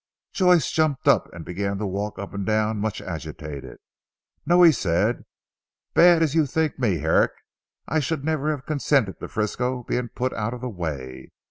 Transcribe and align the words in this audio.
Joyce 0.33 0.71
jumped 0.71 1.07
up 1.07 1.31
and 1.31 1.45
began 1.45 1.77
to 1.77 1.85
walk 1.85 2.17
up 2.17 2.33
and 2.33 2.43
down 2.43 2.77
much 2.79 3.01
agitated. 3.03 3.77
"No," 4.47 4.63
he 4.63 4.71
said, 4.71 5.25
"bad 5.93 6.23
as 6.23 6.33
you 6.33 6.47
think 6.47 6.79
me 6.79 6.97
Herrick, 6.97 7.33
I 7.87 7.99
should 7.99 8.25
never 8.25 8.49
have 8.49 8.65
consented 8.65 9.19
to 9.19 9.27
Frisco 9.27 9.83
being 9.83 10.09
put 10.09 10.33
out 10.33 10.55
of 10.55 10.61
the 10.61 10.69
way. 10.69 11.29